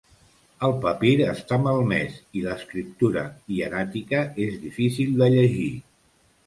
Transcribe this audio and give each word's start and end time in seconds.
El 0.67 0.71
papir 0.85 1.11
està 1.33 1.59
malmès 1.67 2.17
i 2.39 2.43
l'escriptura, 2.47 3.25
hieràtica, 3.59 4.27
és 4.49 4.61
difícil 4.67 5.19
de 5.23 5.31
llegir. 5.37 5.75